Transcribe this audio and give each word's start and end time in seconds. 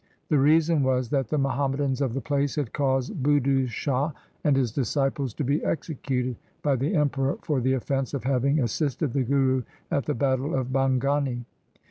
The 0.29 0.39
reason 0.39 0.81
was 0.81 1.09
that 1.11 1.27
the 1.27 1.37
Muham 1.37 1.75
madans 1.75 2.01
of 2.01 2.15
the 2.15 2.21
place 2.21 2.55
had 2.55 2.73
caused 2.73 3.21
Budhu 3.21 3.67
Shah 3.67 4.11
and 4.43 4.55
his 4.57 4.71
disciples 4.71 5.31
to 5.35 5.43
be 5.43 5.63
executed 5.63 6.37
by 6.63 6.75
the 6.77 6.95
Emperor 6.95 7.37
for 7.43 7.61
the 7.61 7.73
offence 7.73 8.15
of 8.15 8.23
having 8.23 8.59
assisted 8.59 9.13
the 9.13 9.21
Guru 9.21 9.61
at 9.91 10.07
the 10.07 10.15
battle 10.15 10.55
of 10.55 10.69
Bhangani. 10.73 11.45